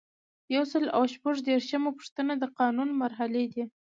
یو 0.55 0.63
سل 0.71 0.85
او 0.97 1.03
شپږ 1.13 1.35
دیرشمه 1.47 1.91
پوښتنه 1.97 2.33
د 2.37 2.43
قانون 2.59 2.89
مرحلې 3.01 3.45
دي. 3.53 3.63